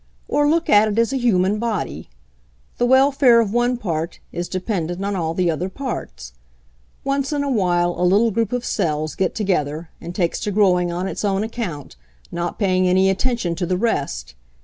"Or 0.27 0.49
look 0.49 0.67
at 0.67 0.87
it 0.87 0.97
as 0.97 1.13
a 1.13 1.17
human 1.17 1.59
body. 1.59 2.09
The 2.79 2.87
welfare 2.87 3.39
of 3.39 3.53
one 3.53 3.77
part 3.77 4.17
is 4.31 4.47
dependent 4.49 5.05
on 5.05 5.15
all 5.15 5.35
the 5.35 5.51
other 5.51 5.69
parts. 5.69 6.33
Once 7.03 7.31
in 7.31 7.43
a 7.43 7.51
while 7.51 7.93
a 7.95 8.01
little 8.03 8.31
group 8.31 8.51
of 8.51 8.65
cells 8.65 9.13
get 9.13 9.35
to 9.35 9.43
gether 9.43 9.91
and 10.01 10.15
takes 10.15 10.39
to 10.39 10.51
growing 10.51 10.91
on 10.91 11.07
its 11.07 11.23
own 11.23 11.43
account, 11.43 11.97
not 12.31 12.57
paying 12.57 12.87
any 12.87 13.11
attention 13.11 13.53
to 13.57 13.67
the 13.67 13.77
rest. 13.77 14.33